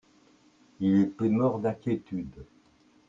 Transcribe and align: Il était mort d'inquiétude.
Il 0.79 0.99
était 1.01 1.29
mort 1.29 1.59
d'inquiétude. 1.59 2.43